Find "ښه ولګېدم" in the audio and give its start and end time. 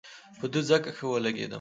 0.97-1.49